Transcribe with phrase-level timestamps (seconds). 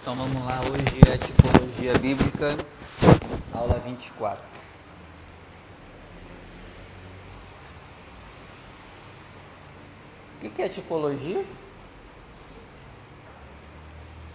[0.00, 2.56] Então vamos lá, hoje é tipologia bíblica,
[3.52, 4.42] aula 24.
[10.42, 11.44] O que, é tipologia?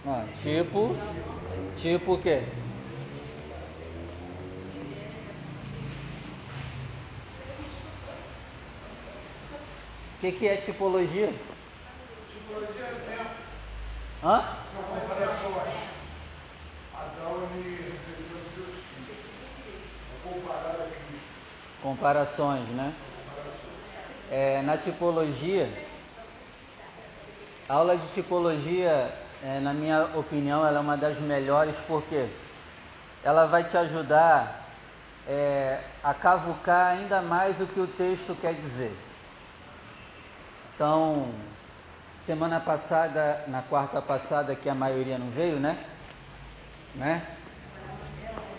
[0.06, 0.96] Ah, tipo,
[1.74, 2.44] tipo o quê?
[10.14, 11.34] O que, que é tipologia?
[12.32, 13.15] Tipologia é.
[14.22, 14.42] Hã?
[21.82, 22.94] Comparações, né?
[24.30, 25.68] É, na tipologia,
[27.68, 32.28] a aula de tipologia, é, na minha opinião, ela é uma das melhores porque
[33.22, 34.66] ela vai te ajudar
[35.26, 38.96] é, a cavucar ainda mais o que o texto quer dizer.
[40.74, 41.34] Então,
[42.26, 45.78] semana passada, na quarta passada, que a maioria não veio, né?
[46.96, 47.22] Né?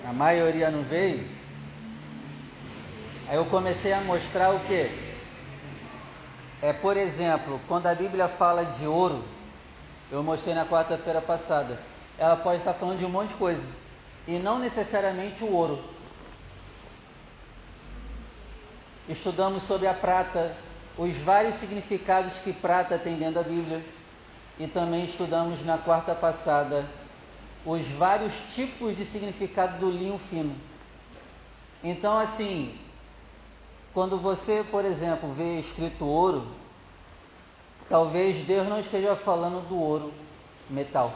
[0.07, 1.27] A maioria não veio.
[3.27, 4.89] Aí eu comecei a mostrar o que?
[6.61, 9.21] É, por exemplo, quando a Bíblia fala de ouro,
[10.09, 11.77] eu mostrei na quarta-feira passada,
[12.17, 13.67] ela pode estar falando de um monte de coisa,
[14.25, 15.83] e não necessariamente o ouro.
[19.09, 20.55] Estudamos sobre a prata,
[20.97, 23.83] os vários significados que prata tem dentro da Bíblia,
[24.59, 26.85] e também estudamos na quarta passada
[27.65, 30.55] os vários tipos de significado do linho fino.
[31.83, 32.75] Então, assim,
[33.93, 36.47] quando você, por exemplo, vê escrito ouro,
[37.89, 40.13] talvez Deus não esteja falando do ouro
[40.69, 41.13] metal.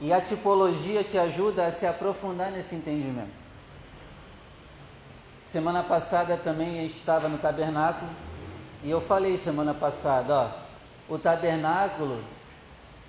[0.00, 3.41] E a tipologia te ajuda a se aprofundar nesse entendimento.
[5.52, 8.10] Semana passada também estava no tabernáculo
[8.82, 10.50] e eu falei semana passada, ó,
[11.14, 12.24] o tabernáculo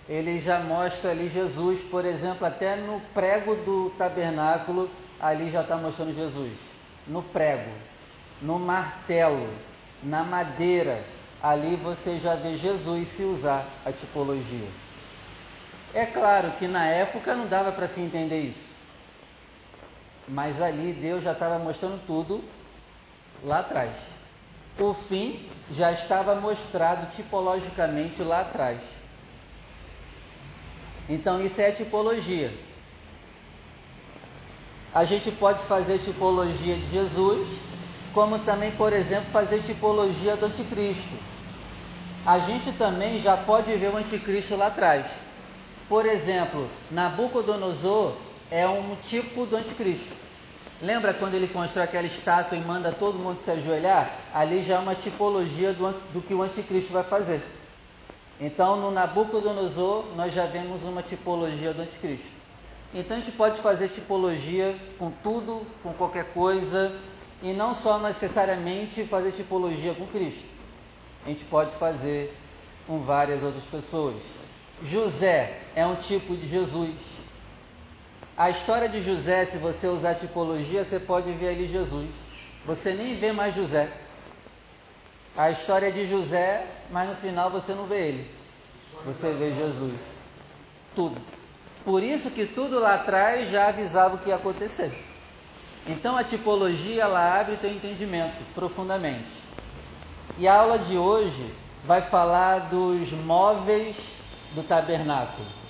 [0.09, 4.89] ele já mostra ali Jesus, por exemplo, até no prego do tabernáculo
[5.22, 6.51] ali já está mostrando Jesus
[7.07, 7.72] no prego,
[8.41, 9.50] no martelo,
[10.03, 11.01] na madeira,
[11.41, 14.67] ali você já vê Jesus se usar a tipologia.
[15.94, 18.72] É claro que na época não dava para se entender isso,
[20.28, 22.44] mas ali Deus já estava mostrando tudo
[23.44, 23.91] lá atrás.
[24.79, 28.79] O fim já estava mostrado tipologicamente lá atrás.
[31.09, 32.51] Então isso é tipologia.
[34.94, 37.47] A gente pode fazer tipologia de Jesus,
[38.13, 41.17] como também, por exemplo, fazer tipologia do anticristo.
[42.25, 45.07] A gente também já pode ver o anticristo lá atrás.
[45.90, 48.16] Por exemplo, Nabucodonosor
[48.53, 50.14] é um tipo do anticristo.
[50.80, 54.16] Lembra quando ele constrói aquela estátua e manda todo mundo se ajoelhar?
[54.31, 57.41] Ali já é uma tipologia do, do que o anticristo vai fazer.
[58.40, 62.28] Então, no Nabucodonosor, nós já vemos uma tipologia do anticristo.
[62.94, 66.96] Então a gente pode fazer tipologia com tudo, com qualquer coisa,
[67.41, 70.46] e não só necessariamente fazer tipologia com Cristo.
[71.25, 72.38] A gente pode fazer
[72.85, 74.22] com várias outras pessoas.
[74.84, 77.12] José é um tipo de Jesus.
[78.35, 82.09] A história de José, se você usar tipologia, você pode ver ali Jesus.
[82.66, 83.91] Você nem vê mais José.
[85.38, 88.31] A história de José, mas no final você não vê ele.
[89.05, 89.93] Você vê Jesus.
[90.95, 91.22] Tudo.
[91.85, 94.91] Por isso que tudo lá atrás já avisava o que ia acontecer.
[95.85, 99.43] Então a tipologia ela abre o teu entendimento profundamente.
[100.39, 101.53] E a aula de hoje
[101.85, 103.97] vai falar dos móveis
[104.55, 105.62] do tabernáculo.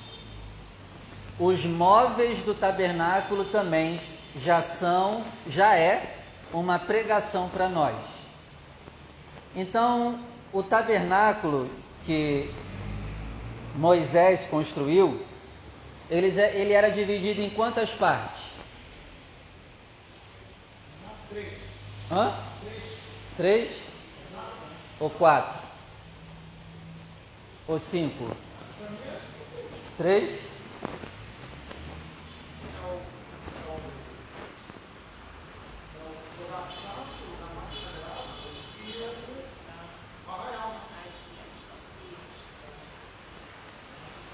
[1.40, 4.00] Os móveis do tabernáculo também
[4.36, 6.18] já são, já é
[6.52, 7.96] uma pregação para nós.
[9.56, 10.20] Então,
[10.52, 11.70] o tabernáculo
[12.06, 12.52] que
[13.76, 15.26] Moisés construiu,
[16.10, 18.44] ele, ele era dividido em quantas partes?
[21.30, 21.54] Três.
[22.12, 22.34] Hã?
[23.36, 23.72] Três?
[25.00, 25.60] Ou quatro?
[27.68, 28.30] Ou cinco?
[29.98, 30.53] Três?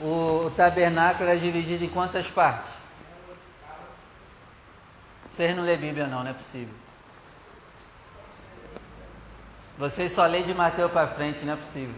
[0.01, 2.71] O tabernáculo era dividido em quantas partes?
[5.27, 6.73] Vocês não lê Bíblia não, não é possível.
[9.77, 11.95] Vocês só lêem de Mateus para frente, não é possível.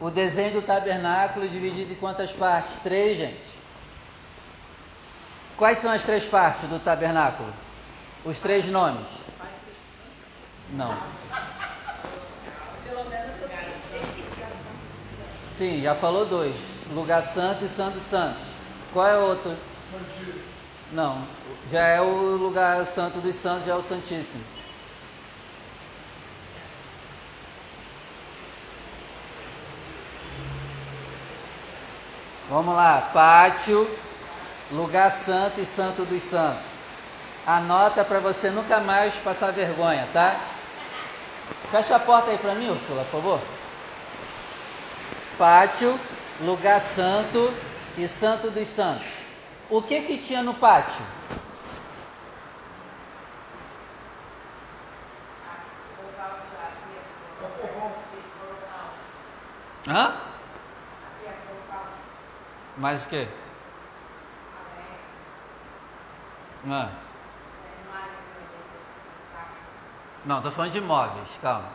[0.00, 2.72] O desenho do tabernáculo é dividido em quantas partes?
[2.82, 3.54] Três, gente.
[5.56, 7.50] Quais são as três partes do tabernáculo?
[8.24, 9.06] Os três nomes?
[10.72, 11.23] Não.
[15.56, 16.54] Sim, já falou dois.
[16.92, 18.36] Lugar santo e santo santo.
[18.92, 19.56] Qual é o outro?
[19.92, 20.42] Santíssimo.
[20.92, 21.22] Não,
[21.70, 24.42] já é o lugar santo dos santos, já é o Santíssimo.
[32.48, 33.90] Vamos lá, pátio,
[34.70, 36.62] lugar santo e santo dos santos.
[37.46, 40.36] Anota para você nunca mais passar vergonha, tá?
[41.70, 43.40] Fecha a porta aí para mim, Úrsula, por favor.
[45.36, 45.98] Pátio,
[46.38, 47.54] lugar santo
[47.96, 49.10] e santo dos santos.
[49.68, 51.04] O que que tinha no pátio?
[59.86, 60.04] Hã?
[62.76, 63.28] Mais o quê?
[66.66, 66.90] Hã?
[70.24, 71.70] Não, estou falando de móveis, calma.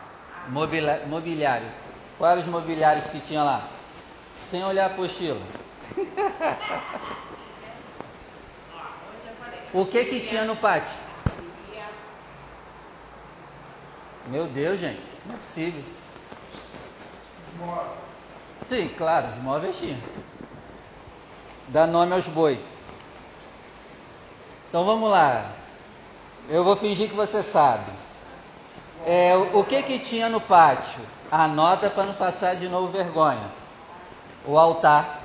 [0.47, 1.71] Mobili- mobiliário.
[2.19, 3.65] Quais eram os mobiliários que tinha lá?
[4.41, 5.39] Sem olhar a apostila.
[9.73, 10.99] O que que tinha no pátio?
[14.27, 15.83] Meu Deus, gente, não é possível.
[18.65, 19.97] Sim, claro, os móveis tinha.
[21.69, 22.59] Dá nome aos boi.
[24.67, 25.53] Então vamos lá.
[26.49, 27.89] Eu vou fingir que você sabe.
[29.05, 31.01] É, o que que tinha no pátio?
[31.31, 33.49] Anota para não passar de novo vergonha.
[34.45, 35.21] O altar.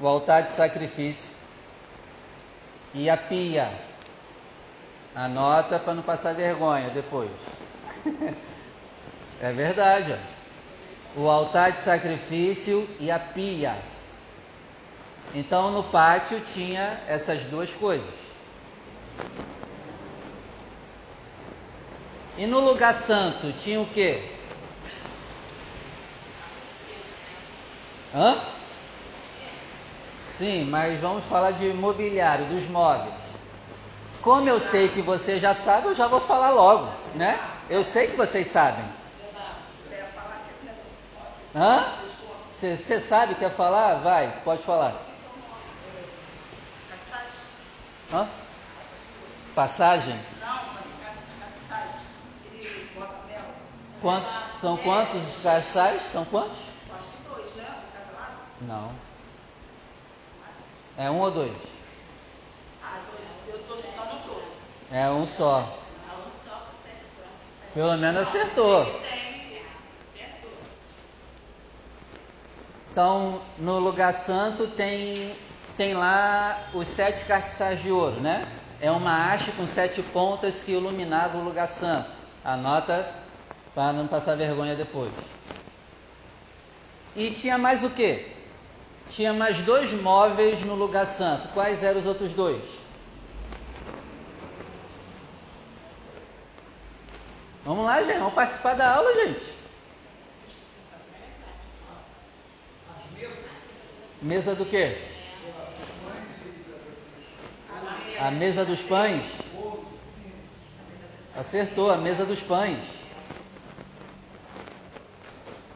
[0.00, 1.30] O altar de sacrifício.
[2.94, 3.70] E a pia.
[5.14, 7.30] Anota para não passar vergonha depois.
[9.40, 10.42] é verdade, ó
[11.16, 13.76] o altar de sacrifício e a pia.
[15.34, 18.14] Então no pátio tinha essas duas coisas.
[22.36, 24.38] E no lugar santo tinha o quê?
[28.14, 28.40] Hã?
[30.24, 33.14] Sim, mas vamos falar de mobiliário, dos móveis.
[34.20, 37.38] Como eu sei que você já sabe, eu já vou falar logo, né?
[37.68, 38.84] Eu sei que vocês sabem.
[41.54, 41.84] Hã?
[42.48, 43.96] Você sabe, quer falar?
[43.96, 44.94] Vai, pode falar.
[48.12, 48.28] Hã?
[49.54, 50.31] Passagem?
[54.02, 54.32] Quantos?
[54.60, 56.02] São quantos caçais?
[56.02, 56.58] São quantos?
[58.62, 58.90] Não.
[60.98, 61.56] É um ou dois?
[64.90, 65.78] É um só.
[67.72, 69.00] Pelo menos acertou.
[72.90, 75.34] Então, no lugar santo tem,
[75.76, 78.46] tem lá os sete castiçais de ouro, né?
[78.80, 82.10] É uma haste com sete pontas que iluminava o lugar santo.
[82.44, 83.21] Anota
[83.74, 85.12] para não passar vergonha depois.
[87.16, 88.26] E tinha mais o que?
[89.08, 91.48] Tinha mais dois móveis no lugar santo.
[91.48, 92.62] Quais eram os outros dois?
[97.64, 98.18] Vamos lá, gente.
[98.18, 99.52] Vamos participar da aula, gente.
[104.20, 104.96] Mesa do quê?
[108.18, 109.24] A mesa dos pães.
[111.36, 113.01] Acertou, a mesa dos pães.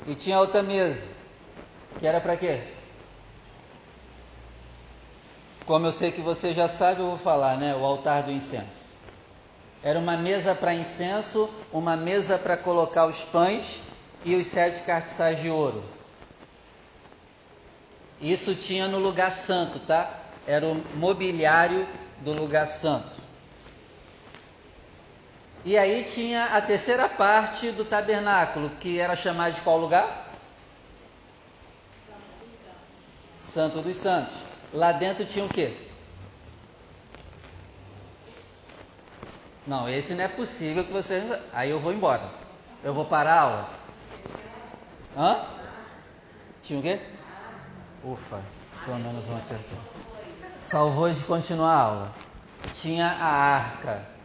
[0.06, 1.06] E tinha outra mesa.
[1.98, 2.60] Que era para quê?
[5.66, 7.74] Como eu sei que você já sabe, eu vou falar, né?
[7.74, 8.86] O altar do incenso.
[9.82, 13.80] Era uma mesa para incenso, uma mesa para colocar os pães
[14.24, 15.82] e os sete castiçais de ouro.
[18.20, 20.20] Isso tinha no lugar santo, tá?
[20.46, 21.86] Era o mobiliário
[22.20, 23.25] do lugar santo.
[25.66, 30.28] E aí tinha a terceira parte do tabernáculo, que era chamado de qual lugar?
[33.42, 34.36] Santo dos Santos.
[34.72, 35.76] Lá dentro tinha o quê?
[39.66, 41.20] Não, esse não é possível que você.
[41.52, 42.30] Aí eu vou embora.
[42.84, 43.70] Eu vou parar a aula.
[45.16, 45.46] Hã?
[46.62, 47.00] Tinha o quê?
[48.04, 48.40] Ufa,
[48.84, 49.78] pelo menos um acertou.
[50.62, 52.14] Salvou de continuar a aula.
[52.72, 54.15] Tinha a arca.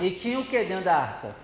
[0.00, 1.34] E tinha o que dentro da arca?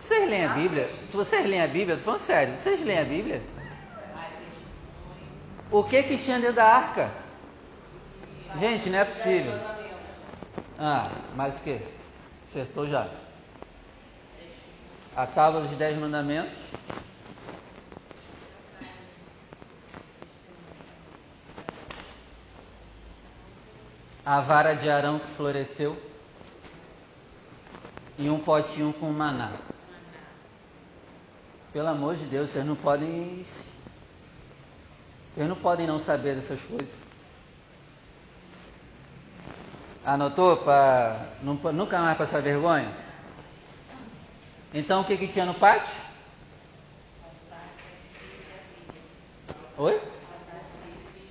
[0.00, 0.90] Vocês leem a Bíblia?
[1.12, 1.96] Vocês leem a Bíblia?
[1.96, 2.56] Estou falando sério.
[2.56, 3.42] Vocês leem a Bíblia?
[5.70, 7.10] O que que tinha dentro da arca?
[8.58, 9.52] Gente, não é possível.
[10.78, 11.78] Ah, mas o que?
[12.44, 13.08] Acertou já.
[15.14, 16.56] A tábua dos dez mandamentos.
[24.28, 25.96] A vara de Arão que floresceu.
[28.18, 29.52] e um potinho com maná.
[31.72, 33.42] Pelo amor de Deus, vocês não podem.
[35.30, 36.94] Vocês não podem não saber dessas coisas.
[40.04, 42.92] Anotou para nunca mais passar vergonha?
[44.74, 46.02] Então o que, que tinha no pátio?
[49.78, 50.17] Oi?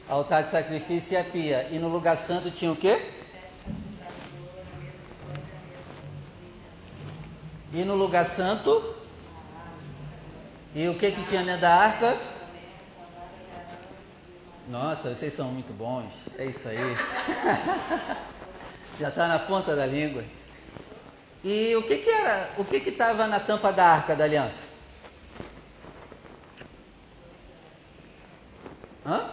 [0.09, 1.67] Altar de sacrifício e a pia.
[1.69, 3.11] E no lugar santo tinha o quê?
[7.73, 8.95] E no lugar santo?
[10.73, 12.17] E o que que tinha dentro da arca?
[14.69, 16.11] Nossa, vocês são muito bons.
[16.37, 16.77] É isso aí.
[18.99, 20.23] Já está na ponta da língua.
[21.43, 22.49] E o que que era?
[22.57, 24.69] O que que estava na tampa da arca da aliança?
[29.05, 29.29] Hã?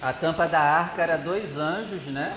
[0.00, 2.36] A tampa da arca era dois anjos, né?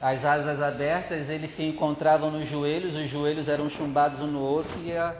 [0.00, 4.72] As asas abertas, eles se encontravam nos joelhos, os joelhos eram chumbados um no outro
[4.82, 5.14] e a...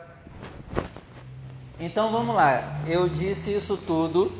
[1.78, 4.32] Então vamos lá, eu disse isso tudo.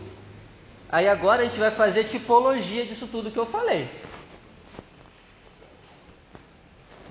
[0.89, 3.89] Aí agora a gente vai fazer tipologia disso tudo que eu falei.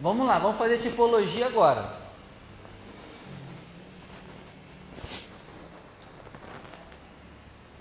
[0.01, 2.00] Vamos lá, vamos fazer tipologia agora.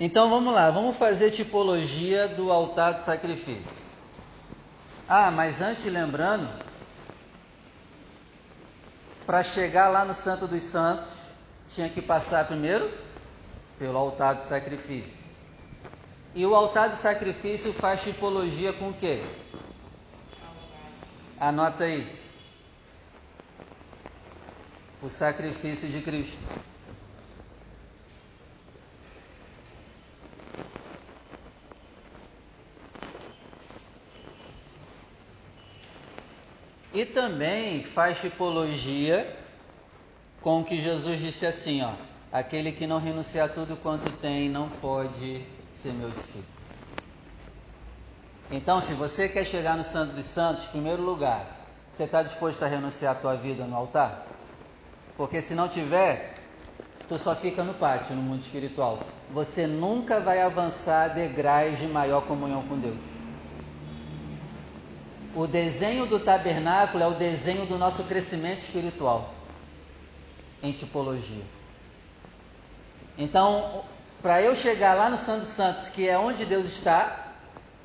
[0.02, 3.90] Então vamos lá, vamos fazer tipologia do altar de sacrifício.
[5.06, 6.48] Ah, mas antes lembrando,
[9.26, 11.10] para chegar lá no Santo dos Santos,
[11.68, 12.90] tinha que passar primeiro
[13.78, 15.20] pelo altar de sacrifício.
[16.34, 19.22] E o altar de sacrifício faz tipologia com o quê?
[21.38, 22.18] Anota aí.
[25.02, 26.38] O sacrifício de Cristo.
[36.92, 39.36] E também faz tipologia
[40.40, 41.92] com o que Jesus disse assim, ó:
[42.32, 46.60] aquele que não renunciar a tudo quanto tem não pode ser meu discípulo.
[48.50, 51.60] Então, se você quer chegar no Santo dos Santos, primeiro lugar,
[51.92, 54.26] você está disposto a renunciar a tua vida no altar?
[55.16, 56.40] Porque se não tiver,
[57.06, 59.06] tu só fica no pátio, no mundo espiritual.
[59.28, 63.09] Você nunca vai avançar degraus de maior comunhão com Deus.
[65.34, 69.32] O desenho do tabernáculo é o desenho do nosso crescimento espiritual
[70.62, 71.44] em tipologia.
[73.16, 73.84] Então,
[74.20, 77.34] para eu chegar lá no Santo Santos, que é onde Deus está,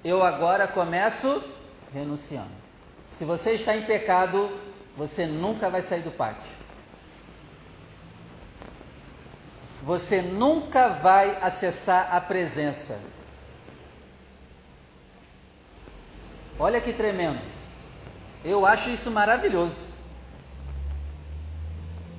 [0.04, 1.44] eu agora começo
[1.94, 2.50] renunciando.
[3.14, 4.50] Se você está em pecado,
[4.98, 6.52] você nunca vai sair do pátio.
[9.84, 13.00] Você nunca vai acessar a presença.
[16.58, 17.40] Olha que tremendo.
[18.44, 19.84] Eu acho isso maravilhoso.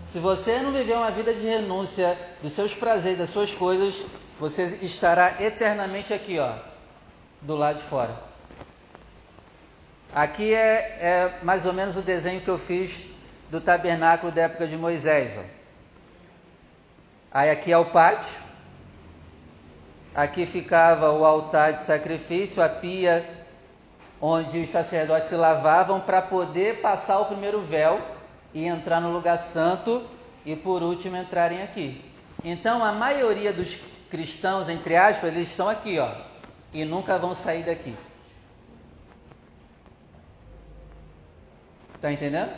[0.05, 4.05] Se você não viver uma vida de renúncia dos seus prazeres, das suas coisas,
[4.39, 6.55] você estará eternamente aqui, ó,
[7.41, 8.15] do lado de fora.
[10.15, 13.09] Aqui é, é, mais ou menos o desenho que eu fiz
[13.51, 15.33] do tabernáculo da época de Moisés.
[15.39, 15.43] Ó.
[17.33, 18.47] Aí aqui é o pátio.
[20.15, 23.46] Aqui ficava o altar de sacrifício, a pia
[24.21, 28.01] onde os sacerdotes se lavavam para poder passar o primeiro véu
[28.55, 30.07] e entrar no lugar santo
[30.45, 32.03] e por último entrarem aqui.
[32.43, 33.79] Então a maioria dos
[34.11, 36.11] cristãos, entre aspas, eles estão aqui, ó,
[36.73, 37.95] e nunca vão sair daqui.
[42.01, 42.53] Tá entendendo?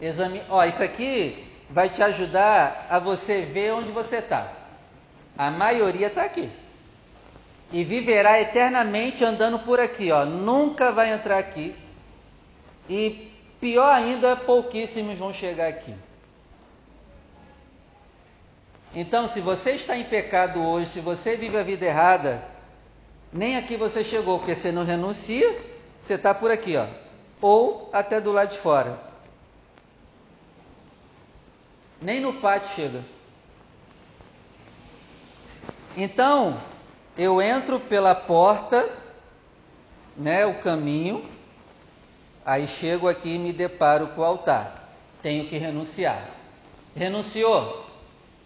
[0.00, 4.52] Exame, ó, isso aqui vai te ajudar a você ver onde você está.
[5.36, 6.50] A maioria está aqui.
[7.72, 10.24] E viverá eternamente andando por aqui, ó.
[10.24, 11.76] Nunca vai entrar aqui.
[12.88, 15.94] E pior ainda, pouquíssimos vão chegar aqui.
[18.92, 22.42] Então, se você está em pecado hoje, se você vive a vida errada,
[23.32, 25.56] nem aqui você chegou, porque você não renuncia,
[26.00, 26.86] você está por aqui, ó,
[27.40, 28.98] ou até do lado de fora.
[32.02, 33.00] Nem no pátio chega.
[35.96, 36.58] Então,
[37.20, 38.88] eu entro pela porta,
[40.16, 41.28] né, o caminho,
[42.46, 44.88] aí chego aqui e me deparo com o altar.
[45.20, 46.24] Tenho que renunciar.
[46.96, 47.84] Renunciou?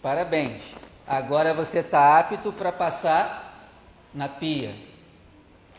[0.02, 0.74] Parabéns.
[1.06, 3.70] Agora você está apto para passar
[4.12, 4.74] na pia.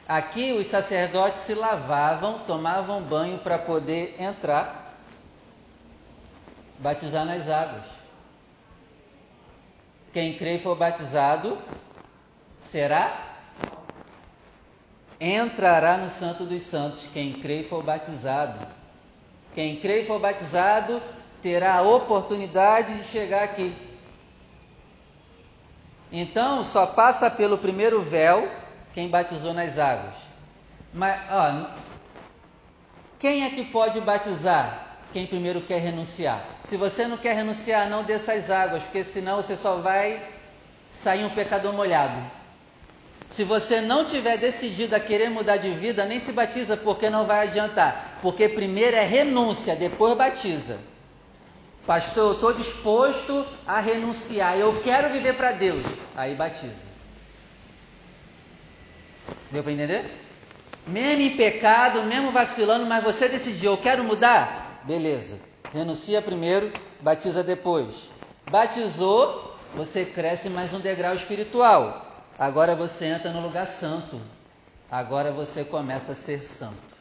[0.08, 4.96] Aqui os sacerdotes se lavavam, tomavam banho para poder entrar,
[6.80, 7.84] batizar nas águas.
[10.14, 11.58] Quem crê e for batizado
[12.76, 13.38] será
[15.18, 18.68] entrará no Santo dos Santos quem crê e for batizado.
[19.54, 21.02] Quem crê e for batizado
[21.42, 23.74] terá a oportunidade de chegar aqui.
[26.12, 28.52] Então, só passa pelo primeiro véu
[28.94, 30.16] quem batizou nas águas.
[30.94, 31.70] Mas, ó,
[33.18, 34.98] quem é que pode batizar?
[35.14, 36.44] Quem primeiro quer renunciar.
[36.66, 40.22] Se você não quer renunciar, não desça as águas, porque senão você só vai
[40.92, 42.45] sair um pecador molhado.
[43.30, 47.26] Se você não tiver decidido a querer mudar de vida, nem se batiza, porque não
[47.26, 48.20] vai adiantar.
[48.22, 50.78] Porque primeiro é renúncia, depois batiza.
[51.86, 55.86] Pastor, eu estou disposto a renunciar, eu quero viver para Deus.
[56.16, 56.86] Aí batiza.
[59.52, 60.22] Deu para entender?
[60.88, 64.82] Mesmo em pecado, mesmo vacilando, mas você decidiu, eu quero mudar?
[64.84, 65.40] Beleza.
[65.74, 68.12] Renuncia primeiro, batiza depois.
[68.48, 72.05] Batizou, você cresce mais um degrau espiritual.
[72.38, 74.20] Agora você entra no lugar santo.
[74.92, 76.96] Agora você começa a ser santo.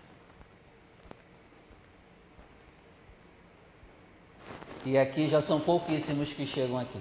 [4.85, 7.01] E aqui já são pouquíssimos que chegam aqui.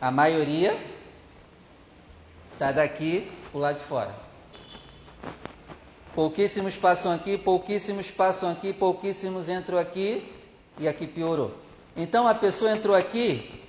[0.00, 0.78] A maioria
[2.52, 4.14] está daqui para o lado de fora.
[6.14, 10.32] Pouquíssimos passam aqui, pouquíssimos passam aqui, pouquíssimos entram aqui
[10.78, 11.52] e aqui piorou.
[11.96, 13.64] Então a pessoa entrou aqui,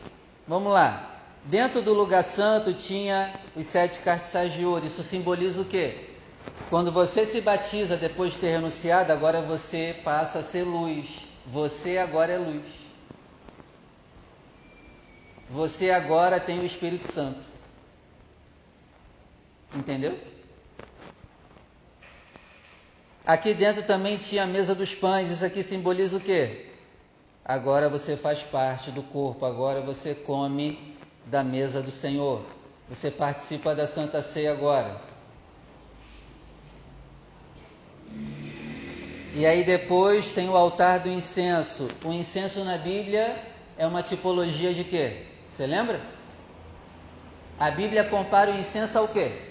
[0.48, 1.15] vamos lá.
[1.46, 4.86] Dentro do lugar santo tinha os sete cartiçais de ouro.
[4.86, 6.10] Isso simboliza o quê?
[6.72, 11.24] Quando você se batiza depois de ter renunciado, agora você passa a ser luz.
[11.46, 12.66] Você agora é luz.
[15.48, 17.40] Você agora tem o Espírito Santo.
[19.76, 20.18] Entendeu?
[23.24, 25.30] Aqui dentro também tinha a mesa dos pães.
[25.30, 26.72] Isso aqui simboliza o quê?
[27.44, 30.95] Agora você faz parte do corpo, agora você come
[31.26, 32.42] da mesa do Senhor.
[32.90, 35.02] Você participa da Santa Ceia agora.
[39.34, 41.90] E aí depois tem o altar do incenso.
[42.04, 43.44] O incenso na Bíblia
[43.78, 45.26] é uma tipologia de quê?
[45.50, 46.00] Você lembra?
[47.60, 49.42] A Bíblia compara o incenso ao quê?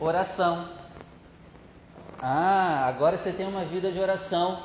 [0.00, 0.68] Oração.
[2.20, 4.62] Ah, agora você tem uma vida de oração.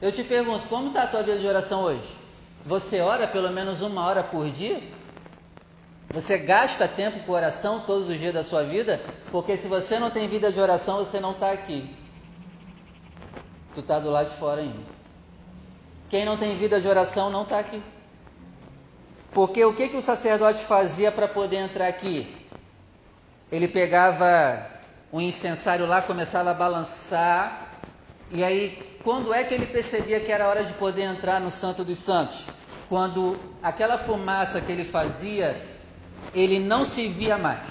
[0.00, 2.23] Eu te pergunto, como está a tua vida de oração hoje?
[2.64, 4.82] Você ora pelo menos uma hora por dia?
[6.10, 9.00] Você gasta tempo com oração todos os dias da sua vida?
[9.30, 11.94] Porque se você não tem vida de oração, você não está aqui.
[13.74, 14.78] Tu está do lado de fora ainda.
[16.08, 17.82] Quem não tem vida de oração não está aqui.
[19.32, 22.34] Porque o que, que o sacerdote fazia para poder entrar aqui?
[23.50, 24.64] Ele pegava
[25.12, 27.68] um incensário lá, começava a balançar,
[28.30, 31.84] e aí quando é que ele percebia que era hora de poder entrar no Santo
[31.84, 32.46] dos Santos?
[32.88, 35.60] Quando aquela fumaça que ele fazia,
[36.34, 37.62] ele não se via mais.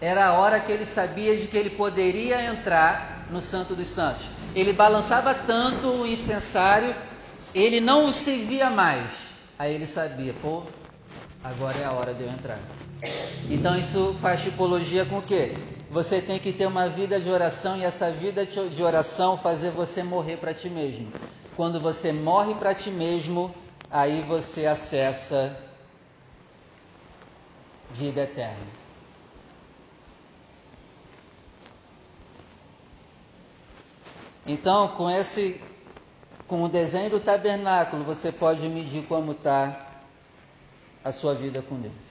[0.00, 4.26] Era a hora que ele sabia de que ele poderia entrar no Santo dos Santos.
[4.54, 6.94] Ele balançava tanto o incensário,
[7.54, 9.10] ele não se via mais.
[9.58, 10.62] Aí ele sabia, pô,
[11.42, 12.60] agora é a hora de eu entrar.
[13.50, 15.56] Então isso faz tipologia com o quê?
[15.90, 20.02] você tem que ter uma vida de oração e essa vida de oração fazer você
[20.02, 21.08] morrer para ti mesmo.
[21.56, 23.54] Quando você morre para ti mesmo,
[23.90, 25.56] aí você acessa
[27.90, 28.66] vida eterna.
[34.46, 35.60] Então, com esse
[36.46, 39.86] com o desenho do tabernáculo, você pode medir como está
[41.04, 42.08] a sua vida com Deus.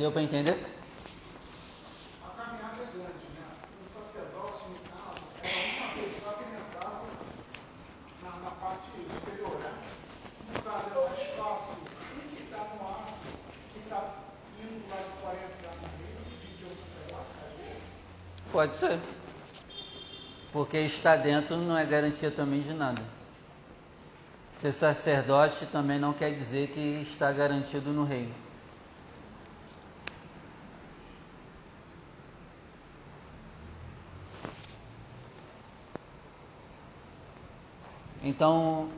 [0.00, 0.56] Deu para entender?
[2.24, 3.44] A caminhada é grande, né?
[3.84, 7.04] O sacerdote, no caso, era uma pessoa que entrava
[8.22, 9.74] na, na parte superior, né?
[10.54, 11.74] No caso, é mais fácil
[12.16, 13.12] um que está no ar,
[13.74, 14.00] que está
[14.58, 17.84] indo do lado de fora entrar no meio, de que o sacerdote está dentro.
[18.52, 18.98] Pode ser.
[20.52, 23.02] Porque estar dentro não é garantia também de nada.
[24.50, 28.34] Ser sacerdote também não quer dizer que está garantido no reino.
[38.22, 38.90] Então,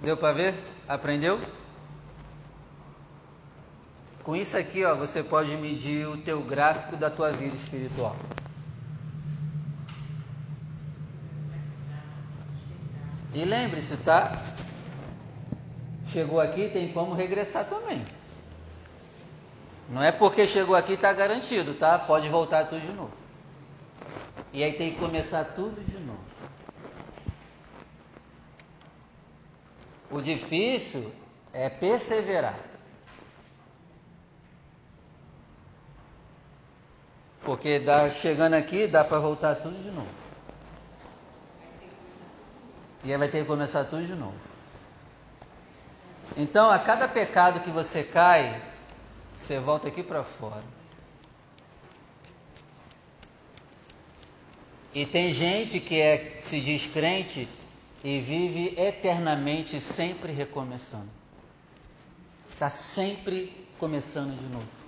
[0.00, 0.54] deu para ver?
[0.88, 1.40] Aprendeu?
[4.24, 8.14] Com isso aqui, ó, você pode medir o teu gráfico da tua vida espiritual.
[13.34, 14.42] E lembre-se, tá?
[16.08, 18.04] Chegou aqui, tem como regressar também.
[19.88, 21.98] Não é porque chegou aqui está garantido, tá?
[21.98, 23.16] Pode voltar tudo de novo.
[24.52, 26.20] E aí tem que começar tudo de novo.
[30.10, 31.10] O difícil
[31.54, 32.58] É perseverar.
[37.44, 40.21] Porque dá, chegando aqui dá para voltar tudo de novo.
[43.04, 44.38] E aí vai ter que começar tudo de novo.
[46.36, 48.62] Então, a cada pecado que você cai,
[49.36, 50.62] você volta aqui para fora.
[54.94, 57.48] E tem gente que é, se diz crente
[58.04, 61.08] e vive eternamente sempre recomeçando.
[62.52, 64.81] Está sempre começando de novo.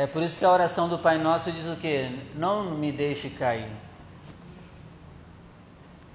[0.00, 2.10] É por isso que a oração do Pai Nosso diz o quê?
[2.34, 3.70] Não me deixe cair.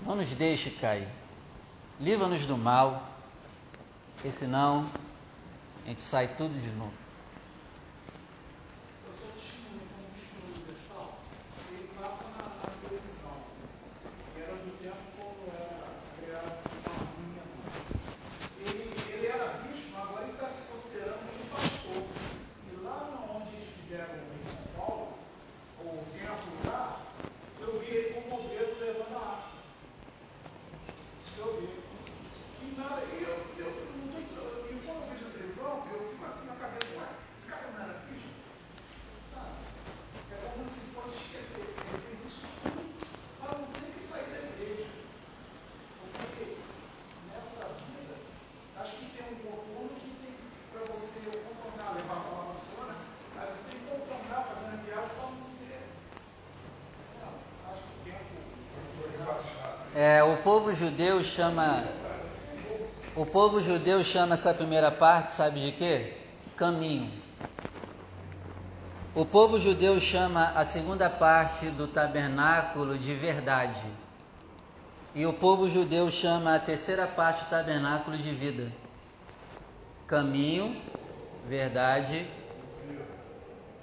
[0.03, 1.07] Não nos deixe cair.
[1.99, 3.07] Livra-nos do mal,
[4.15, 4.89] porque senão
[5.85, 6.93] a gente sai tudo de novo.
[9.05, 11.19] Eu sou testemunho como bispo universal,
[11.69, 13.37] ele passa na, na televisão.
[14.35, 15.85] Era do tempo como era,
[16.23, 17.69] ele era uma miniatura.
[18.65, 22.03] Ele, ele era bispo, agora ele está se considerando um pastor.
[22.67, 22.97] E lá
[23.35, 25.13] onde eles fizeram em São Paulo,
[25.79, 26.99] o templo lá,
[27.59, 29.55] eu vi ele com o modelo levando a arca.
[31.37, 31.69] Eu vi.
[32.63, 34.71] E nada, e eu, eu não tô, entendendo.
[34.71, 37.83] e quando eu vejo a televisão, eu fico assim na cabeça, ué, esse cara não
[37.83, 38.29] era bispo?
[39.33, 39.51] Sabe?
[40.31, 41.75] É como se fosse esquecer.
[41.75, 42.81] Ele fez isso tudo
[43.39, 44.87] para não ter que sair da igreja.
[46.15, 46.57] Porque
[47.29, 48.15] nessa vida,
[48.79, 50.33] acho que tem um outono que tem
[50.71, 52.95] para você contornar, levar a palavra do Senhor, né?
[53.37, 55.83] Aí você tem que contornar, fazer uma viagem para não ser.
[57.19, 57.33] Não,
[57.69, 58.33] acho que o tempo.
[59.95, 61.83] É, o povo judeu chama
[63.15, 66.17] o povo judeu chama essa primeira parte, sabe de quê?
[66.55, 67.11] Caminho.
[69.15, 73.81] O povo judeu chama a segunda parte do tabernáculo de verdade.
[75.15, 78.71] E o povo judeu chama a terceira parte do tabernáculo de vida.
[80.05, 80.79] Caminho,
[81.47, 82.27] verdade.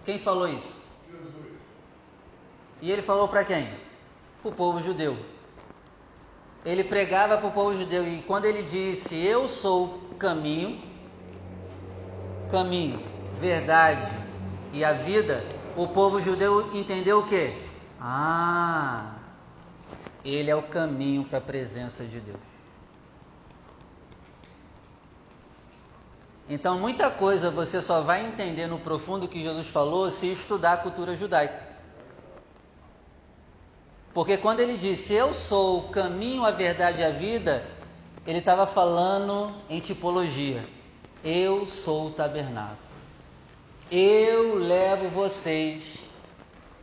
[0.05, 0.81] Quem falou isso?
[2.81, 3.68] E ele falou para quem?
[4.40, 5.42] Para o povo judeu.
[6.64, 10.81] Ele pregava para o povo judeu e quando ele disse: Eu sou o caminho,
[12.51, 13.03] caminho,
[13.35, 14.22] verdade
[14.72, 15.44] e a vida,
[15.77, 17.55] o povo judeu entendeu o que?
[18.01, 19.16] Ah,
[20.25, 22.40] ele é o caminho para a presença de Deus.
[26.48, 30.77] Então, muita coisa você só vai entender no profundo que Jesus falou se estudar a
[30.79, 31.72] cultura judaica.
[34.14, 37.66] Porque quando ele disse eu sou o caminho, a verdade e a vida,
[38.27, 40.64] ele estava falando em tipologia.
[41.25, 42.79] Eu sou o tabernáculo.
[43.90, 45.83] Eu levo vocês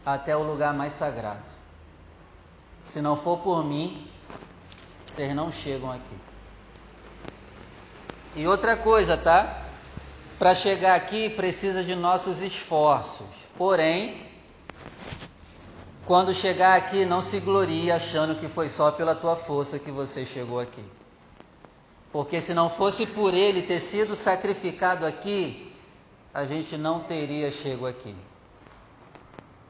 [0.06, 1.44] até o lugar mais sagrado.
[2.84, 4.08] Se não for por mim,
[5.06, 6.18] vocês não chegam aqui.
[8.36, 9.66] E outra coisa, tá?
[10.38, 13.28] Para chegar aqui precisa de nossos esforços.
[13.58, 14.29] Porém,
[16.10, 20.26] quando chegar aqui, não se glorie achando que foi só pela tua força que você
[20.26, 20.84] chegou aqui.
[22.12, 25.72] Porque se não fosse por ele ter sido sacrificado aqui,
[26.34, 28.16] a gente não teria chego aqui.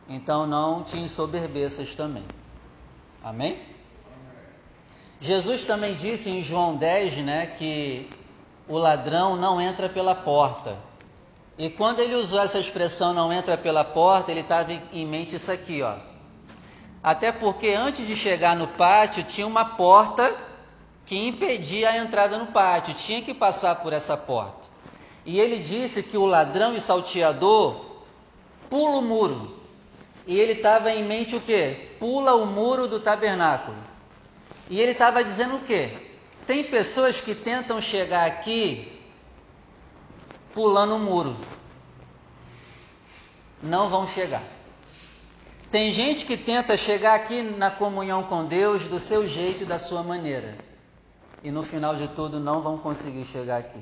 [0.08, 2.24] Então não te ensoberbeças também.
[3.22, 3.60] Amém?
[5.20, 8.10] Jesus também disse em João 10, né, que
[8.66, 10.78] o ladrão não entra pela porta.
[11.58, 15.52] E quando ele usou essa expressão não entra pela porta, ele estava em mente isso
[15.52, 16.08] aqui, ó.
[17.02, 20.36] Até porque antes de chegar no pátio tinha uma porta
[21.06, 24.68] que impedia a entrada no pátio, tinha que passar por essa porta.
[25.26, 27.86] E ele disse que o ladrão e salteador
[28.70, 29.58] pula o muro.
[30.28, 31.90] E ele estava em mente o quê?
[32.00, 33.78] Pula o muro do tabernáculo.
[34.70, 35.94] E ele estava dizendo o quê?
[36.46, 39.02] Tem pessoas que tentam chegar aqui
[40.54, 41.36] pulando o muro.
[43.64, 44.44] Não vão chegar.
[45.72, 49.78] Tem gente que tenta chegar aqui na comunhão com Deus do seu jeito e da
[49.78, 50.56] sua maneira.
[51.44, 53.80] E no final de tudo não vão conseguir chegar aqui.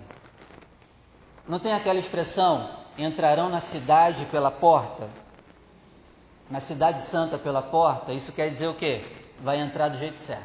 [1.48, 5.10] Não tem aquela expressão: entrarão na cidade pela porta?
[6.52, 8.12] Na cidade santa pela porta?
[8.12, 9.02] Isso quer dizer o quê?
[9.42, 10.44] Vai entrar do jeito certo.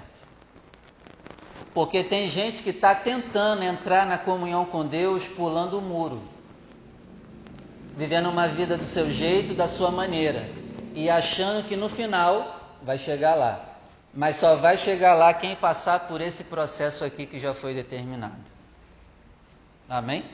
[1.74, 6.22] Porque tem gente que está tentando entrar na comunhão com Deus pulando o muro,
[7.96, 10.61] vivendo uma vida do seu jeito, da sua maneira,
[10.94, 13.68] e achando que no final vai chegar lá.
[14.14, 18.36] Mas só vai chegar lá quem passar por esse processo aqui que já foi determinado.
[19.88, 20.24] Amém?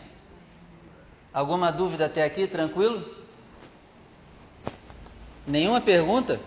[1.32, 2.46] Alguma dúvida até aqui?
[2.46, 3.16] Tranquilo?
[5.46, 6.40] Nenhuma pergunta?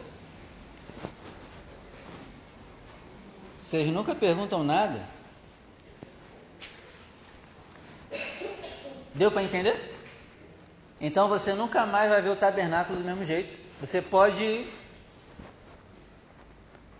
[3.58, 5.02] Vocês nunca perguntam nada?
[9.16, 10.00] Deu para entender?
[11.00, 13.61] Então você nunca mais vai ver o tabernáculo do mesmo jeito.
[13.82, 14.68] Você pode.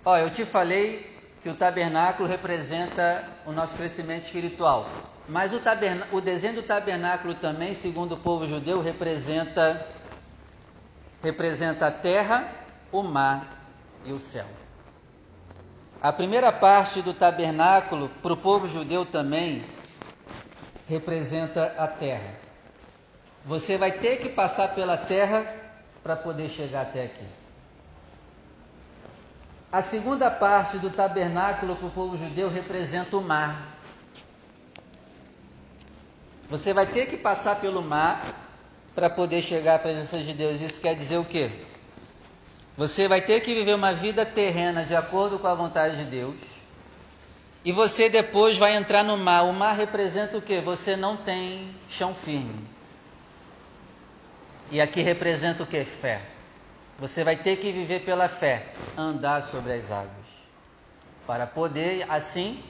[0.04, 4.90] Ó, eu te falei que o tabernáculo representa o nosso crescimento espiritual.
[5.30, 6.08] Mas o, taberná...
[6.12, 9.88] o desenho do tabernáculo também, segundo o povo judeu, representa
[11.22, 12.52] representa a terra,
[12.92, 13.64] o mar
[14.04, 14.48] e o céu.
[16.02, 19.64] A primeira parte do tabernáculo, para o povo judeu também,
[20.90, 22.34] representa a terra.
[23.46, 25.61] Você vai ter que passar pela terra
[26.04, 27.26] para poder chegar até aqui.
[29.72, 33.78] A segunda parte do tabernáculo para o povo judeu representa o mar.
[36.50, 38.36] Você vai ter que passar pelo mar
[38.94, 40.60] para poder chegar à presença de Deus.
[40.60, 41.50] Isso quer dizer o quê?
[42.76, 46.36] Você vai ter que viver uma vida terrena de acordo com a vontade de Deus.
[47.64, 49.44] E você depois vai entrar no mar.
[49.44, 50.60] O mar representa o quê?
[50.60, 52.68] Você não tem chão firme.
[54.72, 55.84] E aqui representa o quê?
[55.84, 56.22] Fé.
[56.98, 60.10] Você vai ter que viver pela fé, andar sobre as águas,
[61.28, 62.64] para poder assim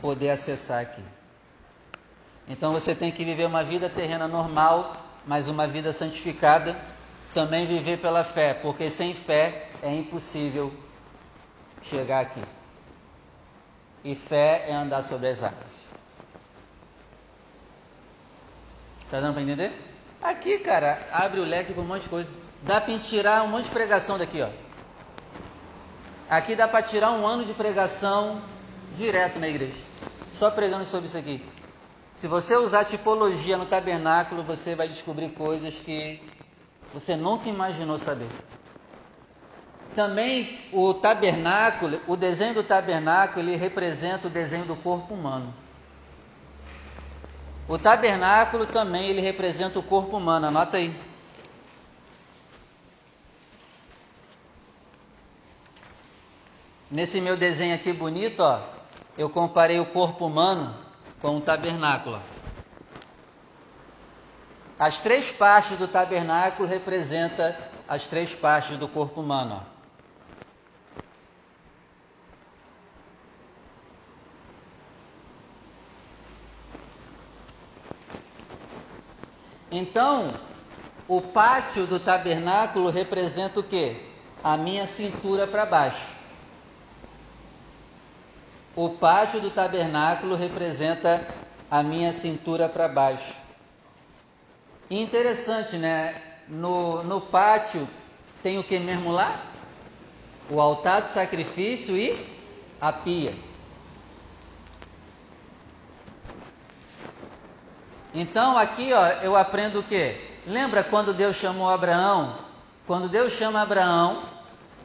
[0.00, 1.02] poder acessar aqui.
[2.48, 4.96] Então você tem que viver uma vida terrena normal,
[5.26, 6.76] mas uma vida santificada,
[7.34, 10.72] também viver pela fé, porque sem fé é impossível
[11.82, 12.42] chegar aqui.
[14.04, 15.80] E fé é andar sobre as águas.
[19.10, 19.89] Tá dando para entender?
[20.22, 22.30] Aqui, cara, abre o leque para um monte de coisa.
[22.62, 24.50] Dá para tirar um monte de pregação daqui, ó.
[26.28, 28.40] Aqui dá para tirar um ano de pregação
[28.94, 29.78] direto na igreja.
[30.30, 31.42] Só pregando sobre isso aqui.
[32.14, 36.20] Se você usar tipologia no tabernáculo, você vai descobrir coisas que
[36.92, 38.28] você nunca imaginou saber.
[39.94, 45.52] Também o tabernáculo, o desenho do tabernáculo, ele representa o desenho do corpo humano.
[47.70, 51.00] O tabernáculo também ele representa o corpo humano, anota aí.
[56.90, 58.60] Nesse meu desenho aqui bonito, ó,
[59.16, 60.76] eu comparei o corpo humano
[61.22, 62.20] com o tabernáculo.
[64.76, 67.54] As três partes do tabernáculo representam
[67.86, 69.64] as três partes do corpo humano.
[79.70, 80.34] Então,
[81.06, 83.96] o pátio do tabernáculo representa o que?
[84.42, 86.14] A minha cintura para baixo.
[88.74, 91.26] O pátio do tabernáculo representa
[91.70, 93.34] a minha cintura para baixo.
[94.90, 96.20] interessante, né?
[96.48, 97.88] No, no pátio
[98.42, 99.40] tem o que mesmo lá?
[100.48, 102.26] O altar do sacrifício e
[102.80, 103.49] a pia.
[108.12, 110.16] Então aqui ó, eu aprendo o que?
[110.46, 112.36] Lembra quando Deus chamou Abraão?
[112.86, 114.22] Quando Deus chama Abraão,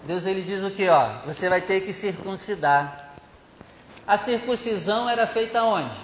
[0.03, 0.87] Deus ele diz o que?
[0.87, 3.09] Ó, você vai ter que circuncidar.
[4.05, 5.95] A circuncisão era feita onde?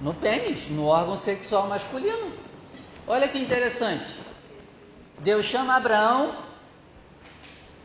[0.00, 2.32] No pênis, no órgão sexual masculino.
[3.06, 4.18] Olha que interessante.
[5.18, 6.34] Deus chama Abraão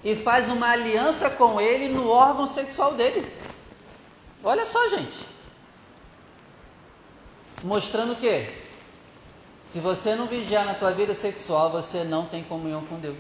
[0.04, 3.32] e faz uma aliança com ele no órgão sexual dele.
[4.44, 5.28] Olha só, gente.
[7.64, 8.48] Mostrando o quê?
[9.66, 13.18] Se você não vigiar na tua vida sexual, você não tem comunhão com Deus.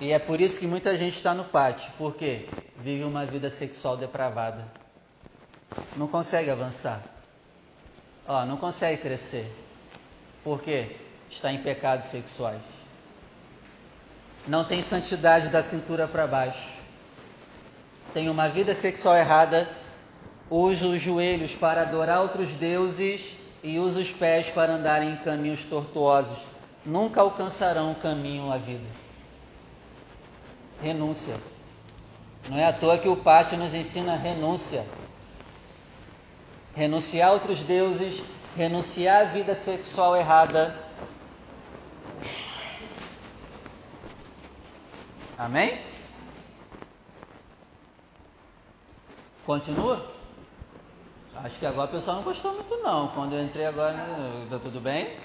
[0.00, 3.96] E é por isso que muita gente está no pátio, porque vive uma vida sexual
[3.96, 4.66] depravada.
[5.96, 7.00] Não consegue avançar.
[8.26, 9.48] Ó, não consegue crescer.
[10.42, 10.96] Porque
[11.30, 12.60] está em pecados sexuais.
[14.46, 16.68] Não tem santidade da cintura para baixo.
[18.12, 19.68] Tem uma vida sexual errada.
[20.50, 25.64] Usa os joelhos para adorar outros deuses e usa os pés para andarem em caminhos
[25.64, 26.38] tortuosos.
[26.84, 29.02] Nunca alcançarão o caminho à vida
[30.82, 31.36] renúncia.
[32.48, 34.84] Não é à toa que o pátio nos ensina renúncia.
[36.74, 38.20] Renunciar a outros deuses,
[38.56, 40.74] renunciar à vida sexual errada.
[45.42, 45.84] Amém?
[49.44, 50.06] Continua?
[51.34, 53.08] Acho que agora o pessoal não gostou muito não.
[53.08, 55.18] Quando eu entrei agora, né, tudo bem?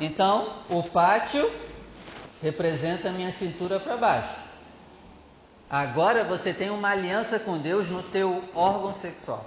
[0.00, 1.48] Então, o pátio
[2.42, 4.36] representa a minha cintura para baixo.
[5.70, 9.46] Agora você tem uma aliança com Deus no teu órgão sexual.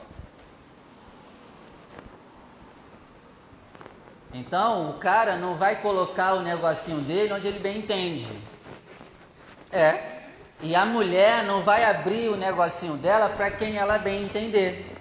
[4.33, 8.27] Então, o cara não vai colocar o negocinho dele onde ele bem entende.
[9.71, 10.17] É.
[10.61, 14.95] E a mulher não vai abrir o negocinho dela para quem ela bem entender.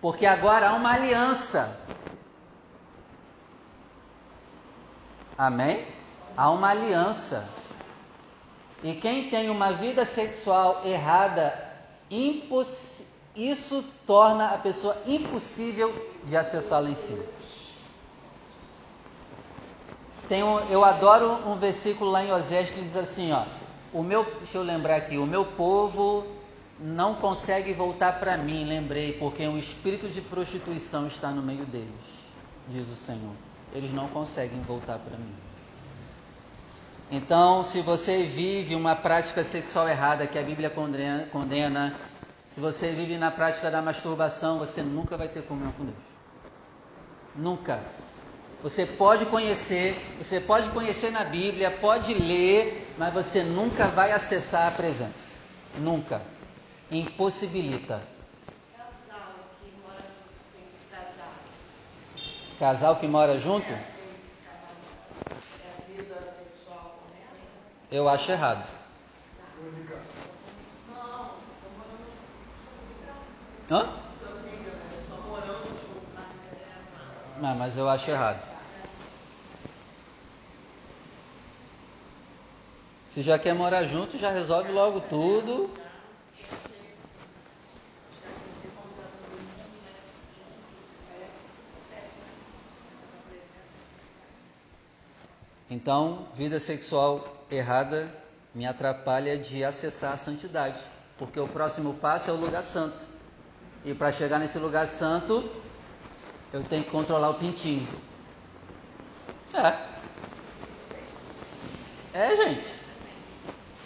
[0.00, 1.80] Porque agora há uma aliança.
[5.36, 5.86] Amém?
[6.36, 7.48] Há uma aliança.
[8.82, 11.52] E quem tem uma vida sexual errada,
[13.34, 17.24] isso torna a pessoa impossível de acessar lá em cima.
[20.28, 23.44] Tem um, eu adoro um versículo lá em Osés que diz assim, ó,
[23.92, 26.26] o meu, deixa eu lembrar aqui, o meu povo
[26.78, 31.88] não consegue voltar para mim, lembrei, porque um espírito de prostituição está no meio deles,
[32.68, 33.32] diz o Senhor.
[33.72, 35.34] Eles não conseguem voltar para mim.
[37.10, 41.94] Então, se você vive uma prática sexual errada que a Bíblia condena, condena,
[42.48, 45.96] se você vive na prática da masturbação, você nunca vai ter comunhão com Deus.
[47.34, 47.80] Nunca.
[48.62, 54.68] Você pode conhecer, você pode conhecer na Bíblia, pode ler, mas você nunca vai acessar
[54.68, 55.38] a presença.
[55.76, 56.22] Nunca.
[56.90, 58.02] Impossibilita.
[58.98, 61.34] Casal que mora junto sem se casar.
[62.58, 63.72] Casal que mora junto?
[67.90, 68.66] Eu acho errado.
[73.70, 73.80] Hã?
[74.20, 75.04] Só amiga, né?
[75.08, 76.06] Só morando junto.
[77.40, 78.56] Não, mas eu acho errado.
[83.06, 85.70] Se já quer morar junto, já resolve logo tudo.
[95.68, 98.10] Então, vida sexual errada
[98.54, 100.80] me atrapalha de acessar a santidade,
[101.18, 103.04] porque o próximo passo é o lugar santo.
[103.84, 105.65] E para chegar nesse lugar santo,
[106.56, 107.86] eu tenho que controlar o pintinho.
[109.52, 109.96] É.
[112.14, 112.66] É, gente.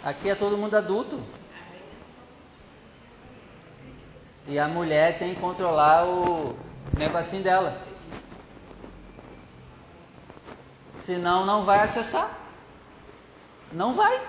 [0.03, 1.21] Aqui é todo mundo adulto.
[4.47, 6.57] E a mulher tem que controlar o
[6.97, 7.81] negocinho dela.
[10.95, 12.37] Senão não vai acessar.
[13.71, 14.21] Não vai.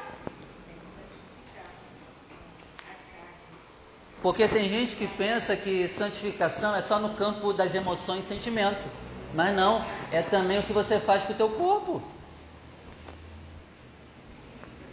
[4.22, 8.88] Porque tem gente que pensa que santificação é só no campo das emoções e sentimento.
[9.34, 12.00] Mas não, é também o que você faz com o teu corpo.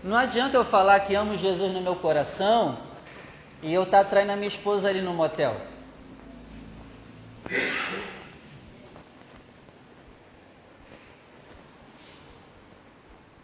[0.04, 2.78] Não adianta eu falar que amo Jesus no meu coração
[3.62, 5.56] e eu estar tá traindo a minha esposa ali no motel.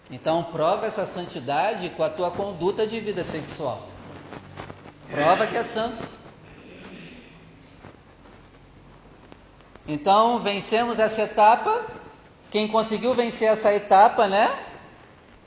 [0.10, 3.95] Então prova essa santidade com a tua conduta de vida sexual.
[5.10, 6.04] Prova que é santo.
[9.88, 11.86] Então vencemos essa etapa.
[12.50, 14.52] Quem conseguiu vencer essa etapa, né?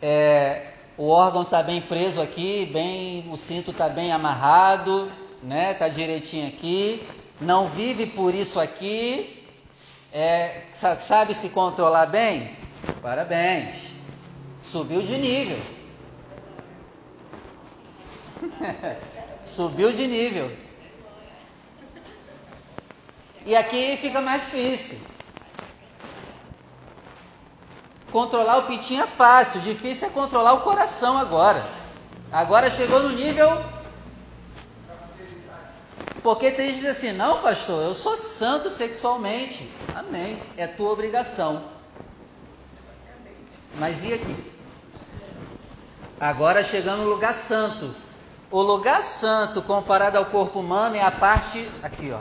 [0.00, 5.10] É, o órgão está bem preso aqui, bem, o cinto está bem amarrado,
[5.42, 5.74] né?
[5.74, 7.06] Tá direitinho aqui.
[7.40, 9.44] Não vive por isso aqui.
[10.12, 12.56] É, sabe se controlar bem?
[13.02, 13.74] Parabéns.
[14.60, 15.58] Subiu de nível.
[19.48, 20.56] Subiu de nível.
[23.44, 24.98] E aqui fica mais difícil.
[28.10, 31.68] Controlar o pitinho é fácil, difícil é controlar o coração agora.
[32.30, 33.62] Agora chegou no nível.
[36.22, 39.70] Porque tem gente assim: não, pastor, eu sou santo sexualmente.
[39.94, 40.42] Amém.
[40.56, 41.64] É tua obrigação.
[43.78, 44.52] Mas e aqui?
[46.20, 47.94] Agora chegando no lugar santo.
[48.50, 52.20] O lugar santo comparado ao corpo humano é a parte aqui, ó.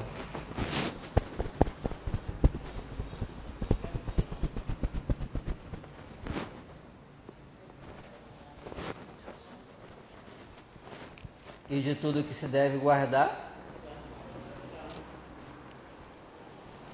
[11.69, 13.45] e de tudo que se deve guardar.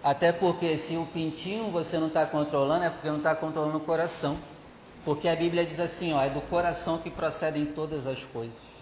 [0.04, 3.82] Até porque se o pintinho você não está controlando, é porque não está controlando o
[3.82, 4.38] coração.
[5.06, 8.73] Porque a Bíblia diz assim, ó, é do coração que procedem todas as coisas.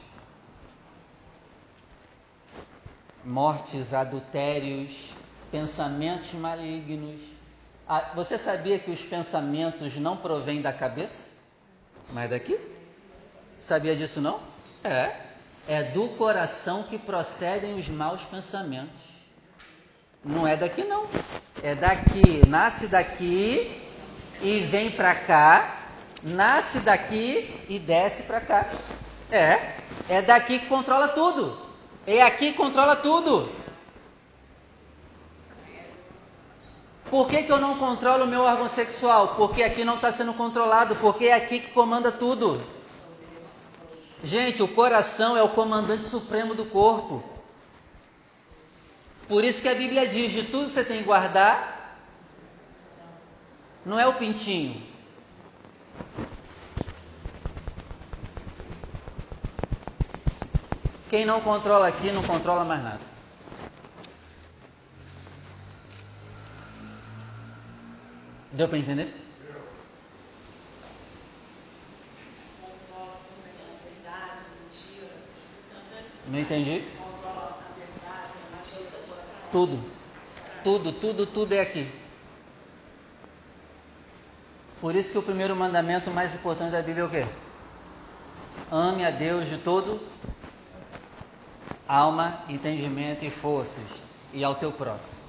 [3.24, 5.13] Mortes, adultérios,
[5.51, 7.22] pensamentos malignos.
[7.88, 11.36] Ah, você sabia que os pensamentos não provêm da cabeça?
[12.11, 12.59] Mas daqui?
[13.59, 14.39] Sabia disso não?
[14.84, 15.11] É.
[15.67, 19.01] É do coração que procedem os maus pensamentos.
[20.24, 21.07] Não é daqui não.
[21.61, 23.88] É daqui, nasce daqui
[24.41, 25.89] e vem para cá,
[26.24, 28.72] nasce daqui e desce para cá.
[29.30, 29.76] É,
[30.09, 31.70] é daqui que controla tudo.
[32.14, 33.49] É aqui que controla tudo.
[37.09, 39.36] Por que, que eu não controlo o meu órgão sexual?
[39.36, 42.62] Porque aqui não está sendo controlado, porque é aqui que comanda tudo.
[44.24, 47.24] Gente, o coração é o comandante supremo do corpo.
[49.28, 51.97] Por isso que a Bíblia diz: de tudo você tem que guardar,
[53.86, 54.90] não é o pintinho.
[61.12, 63.01] Quem não controla aqui não controla mais nada.
[68.53, 69.14] Deu para entender?
[76.30, 76.88] Não entendi?
[79.51, 79.84] Tudo.
[80.64, 81.91] Tudo, tudo, tudo é aqui.
[84.80, 87.26] Por isso que o primeiro mandamento mais importante da Bíblia é o quê?
[88.72, 89.99] Ame a Deus de todo
[91.91, 93.83] alma, entendimento e forças,
[94.33, 95.19] e ao teu próximo.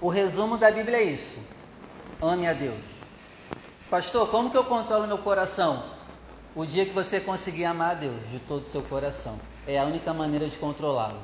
[0.00, 1.38] O resumo da Bíblia é isso.
[2.22, 2.84] Ame a Deus.
[3.90, 5.82] Pastor, como que eu controlo meu coração?
[6.54, 9.38] O dia que você conseguir amar a Deus de todo o seu coração.
[9.66, 11.20] É a única maneira de controlá-lo.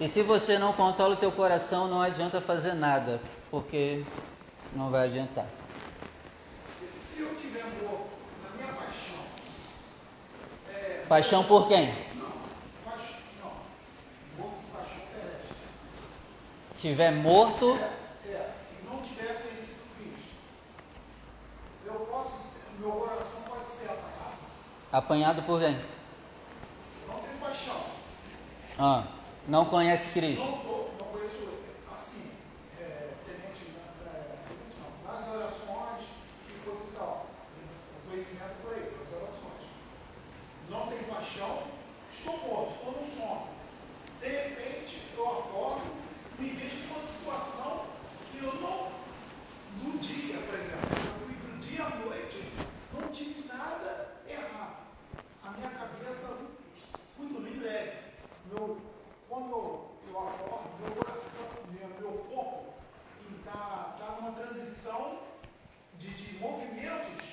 [0.00, 3.20] E se você não controla o teu coração, não adianta fazer nada,
[3.50, 4.02] porque
[4.74, 5.46] não vai adiantar.
[6.78, 8.10] Se, se eu tiver morto
[8.42, 9.22] na minha paixão,
[10.68, 11.86] é, Paixão por quem?
[15.12, 15.56] terrestre.
[16.72, 17.76] Estiver morto,
[18.26, 18.50] É, é,
[18.80, 20.34] e não tiver conhecido Cristo,
[21.86, 24.36] eu posso ser, meu coração pode ser apagado.
[24.92, 25.72] apanhado por quem?
[27.06, 27.80] Não tenho paixão.
[28.78, 29.04] Ah,
[29.46, 30.42] não conhece Cristo.
[30.44, 31.48] Não, tô, não conheço,
[31.94, 32.30] assim,
[32.80, 36.06] é, tenente, né, é, tenente não, nas orações
[36.48, 37.26] e coisa e tal.
[38.04, 39.64] O conhecimento é por aí, nas orações.
[40.70, 41.62] Não tenho paixão,
[42.12, 43.46] estou morto, estou no sono.
[44.20, 45.82] De repente, eu acordo,
[46.38, 47.84] me vejo numa situação
[48.32, 48.90] que eu não,
[49.82, 52.48] do dia, por exemplo, eu fui do dia à noite,
[52.92, 54.76] não tive nada errado.
[55.44, 56.38] A minha cabeça,
[57.16, 57.98] fui dormir leve.
[58.50, 58.78] Meu,
[59.28, 62.72] quando eu, eu acordo, meu coração, meu, meu corpo
[63.38, 65.18] está tá numa transição
[65.98, 67.24] de, de movimentos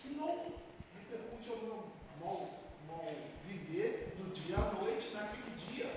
[0.00, 0.52] que não
[0.96, 1.84] repercute ao meu
[2.20, 2.48] mal,
[2.88, 3.04] mal
[3.44, 5.90] viver do dia à noite, naquele dia,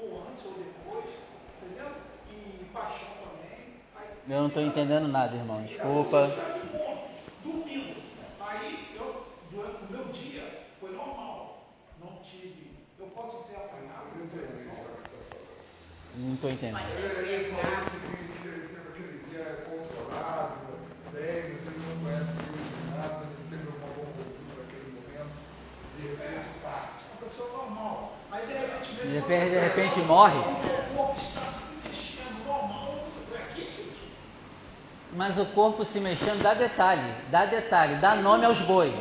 [0.00, 1.04] ou antes ou depois,
[1.62, 1.92] entendeu?
[2.30, 3.74] E paixão também.
[3.96, 5.56] Aí, Eu não estou entendendo nada, irmão.
[5.58, 6.30] é Desculpa.
[7.44, 7.96] dormindo.
[8.40, 11.64] Aí, eu, durante o meu dia, foi normal.
[12.00, 12.72] Não tive.
[12.98, 14.12] Eu posso ser apanhado.
[16.16, 16.78] Não estou entendendo.
[16.98, 20.56] Ele, falou seguinte, ele teve aquele dia controlado,
[21.12, 25.32] bem, mas ele não conhece Deus nem nada, não teve uma boa cultura naquele momento,
[25.96, 26.90] de repente, pá.
[27.10, 28.12] Uma pessoa normal.
[28.30, 29.08] Aí de repente mesmo.
[29.10, 30.38] De repente- de repente morre.
[30.38, 32.94] O teu corpo está se mexendo normal.
[33.08, 34.02] Você fala, que isso?
[35.14, 38.92] Mas o corpo se mexendo dá detalhe, dá detalhe, dá nome aos bois.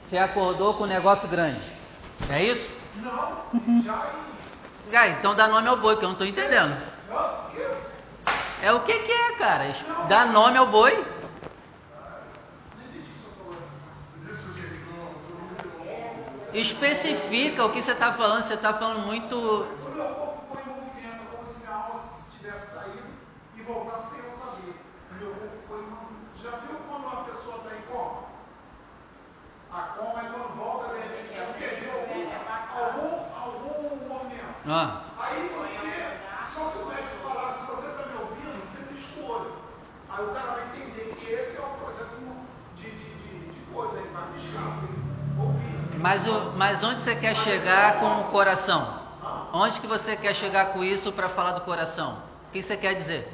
[0.00, 1.60] Você, acordou com um negócio grande.
[2.30, 2.76] É isso?
[2.96, 4.12] Não, já.
[4.94, 6.76] Ah, então dá nome ao boi, que eu não estou entendendo.
[8.62, 9.74] É o que que é, cara?
[10.08, 11.04] Dá nome ao boi.
[16.54, 18.44] Especifica o que você está falando.
[18.46, 19.34] Você está falando muito.
[19.34, 22.00] O meu corpo ficou em movimento, é como se minha alma
[22.38, 23.08] tivesse saído
[23.56, 24.76] e voltasse sem eu saber.
[25.10, 26.42] O meu corpo ficou em movimento.
[26.42, 28.22] Já viu quando uma pessoa está em coma?
[29.72, 32.30] A coma é quando volta, de repente, você perdeu algum,
[32.76, 33.10] algum,
[33.40, 34.61] algum movimento.
[34.74, 36.18] Ah, Aí você,
[36.54, 39.52] só se o médico falar, se você está me ouvindo, você pisca o olho.
[40.08, 42.16] Aí o cara vai entender que esse é o projeto
[42.76, 45.02] de, de, de, de coisa, ele vai piscar, se ele
[45.38, 45.98] ouvir.
[45.98, 49.00] mas, o, mas onde você quer chegar com o coração?
[49.52, 52.22] Onde que você quer chegar com isso para falar do coração?
[52.48, 53.30] O que você quer dizer?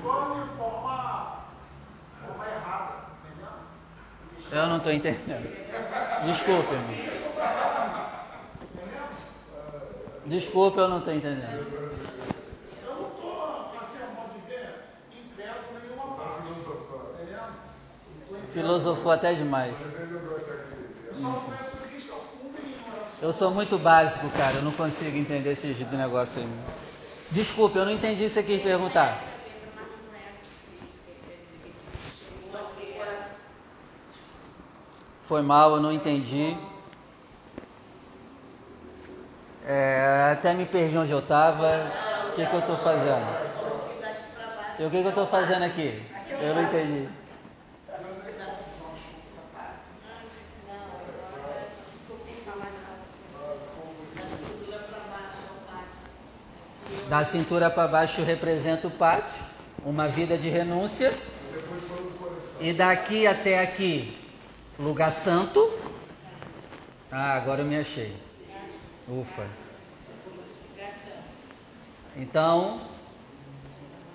[0.00, 1.36] Controle de forma,
[2.24, 2.92] forma errada,
[3.26, 4.62] entendeu?
[4.62, 5.50] Eu não estou entendendo.
[6.24, 6.92] Desculpe, irmão.
[6.92, 7.90] Isso eu trabalho,
[8.62, 9.02] entendeu?
[10.30, 11.42] Desculpe, eu não estou entendendo.
[11.42, 14.74] Eu não estou, assim, a modo de ver,
[15.10, 17.16] incrédulo em nenhuma parte, filosofando.
[17.20, 18.52] incrédulo.
[18.52, 19.74] Filosofou até demais.
[19.74, 19.82] Aqui.
[21.08, 23.18] Eu só não conheço Cristo a fundo em ignorância.
[23.20, 24.54] Eu sou muito básico, cara.
[24.54, 25.66] Eu não consigo entender esse
[25.96, 26.48] negócio aí.
[27.32, 29.20] Desculpe, eu não entendi o que você quis perguntar.
[35.24, 36.56] Foi mal, eu não entendi.
[39.72, 41.86] É, até me perdi onde eu estava.
[42.28, 43.24] O que, que eu estou fazendo?
[44.80, 46.02] E o que, que eu estou fazendo aqui?
[46.42, 47.08] Eu não entendi.
[57.08, 59.32] Da cintura para baixo representa o pátio,
[59.84, 61.14] uma vida de renúncia.
[62.60, 64.18] E daqui até aqui,
[64.76, 65.78] lugar santo.
[67.08, 68.29] Ah, agora eu me achei.
[69.10, 69.44] Ufa.
[72.16, 72.80] Então,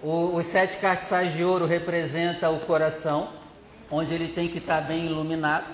[0.02, 3.30] o- os sete castiçais de ouro representa o coração,
[3.92, 5.66] onde ele tem que estar bem iluminado.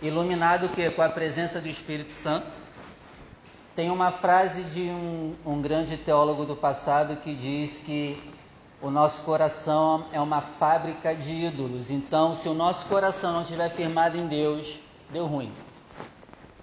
[0.00, 0.90] Iluminado o quê?
[0.90, 2.58] Com a presença do Espírito Santo.
[3.74, 8.22] Tem uma frase de um, um grande teólogo do passado que diz que
[8.80, 11.90] o nosso coração é uma fábrica de ídolos.
[11.90, 14.78] Então, se o nosso coração não estiver firmado em Deus,
[15.10, 15.52] deu ruim.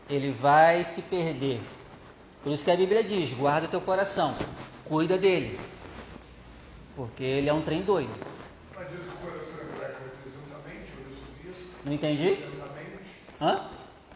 [0.09, 1.59] Ele vai se perder.
[2.43, 4.35] Por isso que a Bíblia diz: guarda o teu coração,
[4.85, 5.59] cuida dele.
[6.95, 8.13] Porque ele é um trem doido.
[8.75, 11.69] Mas diz que o coração hebraico representa a mente, eu já sobre isso.
[11.85, 12.37] Não entendi?
[13.39, 13.69] Hã?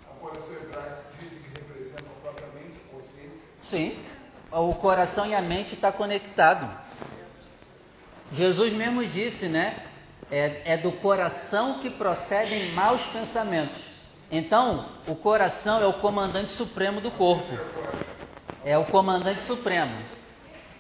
[0.09, 3.47] O coração hebraico dizem que representa a própria mente, a consciência.
[3.61, 3.97] Sim.
[4.51, 6.69] O coração e a mente estão conectados.
[8.31, 9.87] Jesus mesmo disse, né?
[10.31, 13.90] É, é do coração que procedem maus pensamentos.
[14.32, 17.57] Então, o coração é o comandante supremo do corpo.
[18.63, 20.05] É o comandante supremo.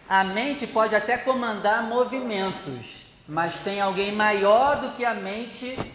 [0.07, 5.93] A mente pode até comandar movimentos, mas tem alguém maior do que a mente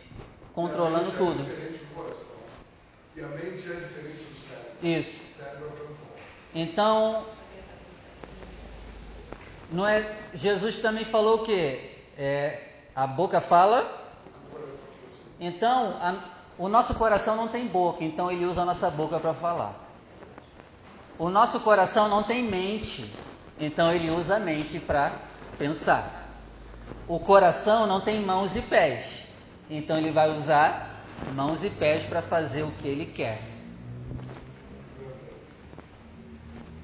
[0.53, 1.41] controlando a mente tudo.
[1.41, 2.37] É diferente do coração.
[3.15, 4.77] E a mente é diferente do cérebro.
[4.83, 5.27] Isso.
[5.33, 5.97] O cérebro é o.
[6.55, 7.27] Então,
[9.71, 12.63] não é, Jesus também falou que é,
[12.95, 14.05] a boca fala.
[15.39, 19.35] Então, a- o nosso coração não tem boca, então ele usa a nossa boca para
[19.35, 19.75] falar.
[21.19, 23.11] O nosso coração não tem mente,
[23.59, 25.13] então ele usa a mente para
[25.59, 26.29] pensar.
[27.09, 29.27] O coração não tem mãos e pés,
[29.69, 31.05] então ele vai usar
[31.35, 33.39] mãos e pés para fazer o que ele quer.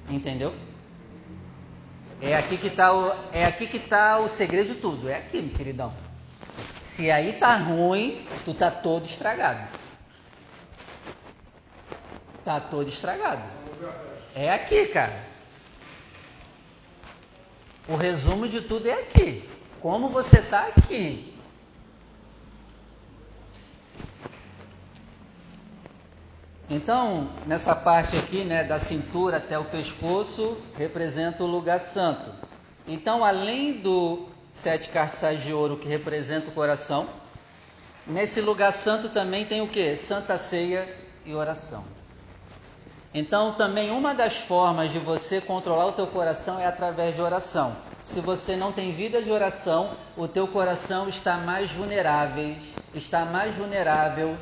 [0.09, 0.53] Entendeu?
[2.21, 5.09] É aqui que está o, é aqui que tá o segredo de tudo.
[5.09, 5.93] É aqui, meu queridão.
[6.83, 9.65] Se aí tá ruim, tu tá todo estragado.
[12.43, 13.41] Tá todo estragado.
[14.35, 15.23] É aqui, cara.
[17.87, 19.49] O resumo de tudo é aqui.
[19.81, 21.33] Como você tá aqui.
[26.69, 32.29] Então, nessa parte aqui, né, da cintura até o pescoço, representa o lugar santo.
[32.85, 37.09] Então, além do sete cartiçais de ouro que representa o coração,
[38.05, 39.95] nesse lugar santo também tem o que?
[39.95, 40.87] Santa ceia
[41.25, 41.83] e oração.
[43.13, 47.75] Então, também uma das formas de você controlar o teu coração é através de oração.
[48.05, 52.55] Se você não tem vida de oração, o teu coração está mais vulnerável,
[52.93, 54.35] está mais vulnerável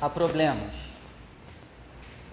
[0.00, 0.72] a problemas.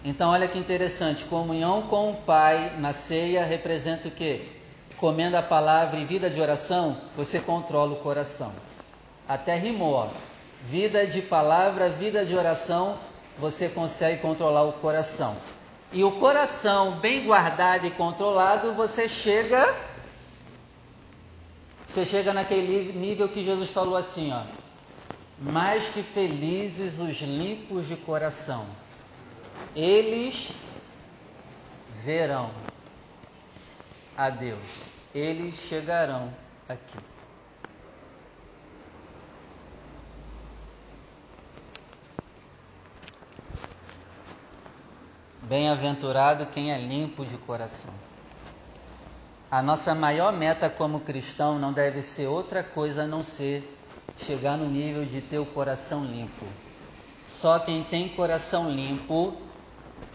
[0.04, 4.59] Então, olha que interessante, comunhão com o Pai na ceia representa o quê?
[5.00, 8.52] Comendo a palavra e vida de oração, você controla o coração.
[9.28, 10.10] Até rimou, ó.
[10.64, 12.98] Vida de palavra, vida de oração,
[13.38, 15.38] você consegue controlar o coração.
[15.94, 19.74] E o coração bem guardado e controlado, você chega
[21.90, 24.44] você chega naquele nível que Jesus falou assim, ó:
[25.40, 28.68] Mais que felizes os limpos de coração,
[29.76, 30.52] eles
[32.04, 32.52] verão
[34.16, 34.60] a Deus,
[35.14, 36.34] eles chegarão
[36.68, 36.98] aqui.
[45.42, 47.94] Bem-aventurado quem é limpo de coração.
[49.50, 53.76] A nossa maior meta como cristão não deve ser outra coisa a não ser
[54.16, 56.46] chegar no nível de ter o coração limpo.
[57.28, 59.34] Só quem tem coração limpo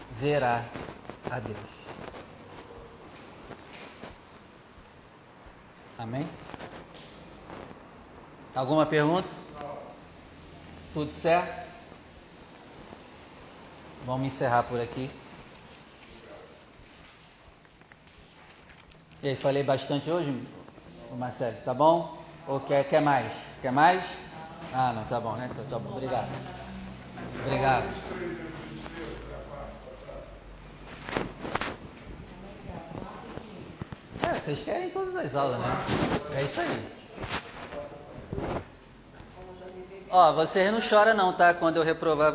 [0.09, 0.63] verá
[1.29, 1.74] a Deus.
[5.97, 6.27] Amém?
[8.53, 9.33] Alguma pergunta?
[10.93, 11.65] Tudo certo?
[14.05, 15.09] Vamos encerrar por aqui.
[19.23, 20.31] E aí, falei bastante hoje,
[21.17, 22.23] Marcelo, tá bom?
[22.47, 23.33] Ou quer, quer mais?
[23.61, 24.05] Quer mais?
[24.73, 25.49] Ah, não, tá bom, né?
[25.51, 26.29] Então, tá bom, obrigado.
[27.45, 27.85] Obrigado.
[27.85, 30.23] 23 e 23, foi a parte passada.
[34.25, 35.67] É, vocês querem todas as aulas, né?
[36.35, 36.95] É isso aí.
[40.09, 41.53] Ó, vocês não choram não, tá?
[41.53, 42.23] Quando eu reprovar